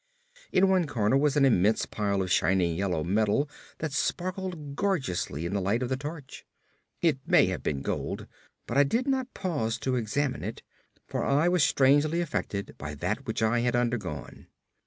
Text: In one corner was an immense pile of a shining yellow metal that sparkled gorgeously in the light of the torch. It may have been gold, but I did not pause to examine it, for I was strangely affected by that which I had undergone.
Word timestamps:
In 0.51 0.67
one 0.67 0.87
corner 0.87 1.15
was 1.15 1.37
an 1.37 1.45
immense 1.45 1.85
pile 1.85 2.21
of 2.21 2.25
a 2.25 2.29
shining 2.29 2.75
yellow 2.75 3.03
metal 3.03 3.47
that 3.77 3.93
sparkled 3.93 4.75
gorgeously 4.75 5.45
in 5.45 5.53
the 5.53 5.61
light 5.61 5.83
of 5.83 5.89
the 5.89 5.95
torch. 5.95 6.43
It 7.03 7.19
may 7.27 7.45
have 7.45 7.61
been 7.61 7.83
gold, 7.83 8.25
but 8.65 8.79
I 8.79 8.83
did 8.83 9.07
not 9.07 9.31
pause 9.35 9.77
to 9.81 9.97
examine 9.97 10.43
it, 10.43 10.63
for 11.07 11.23
I 11.23 11.47
was 11.49 11.63
strangely 11.63 12.19
affected 12.19 12.73
by 12.79 12.95
that 12.95 13.27
which 13.27 13.43
I 13.43 13.59
had 13.59 13.75
undergone. 13.75 14.47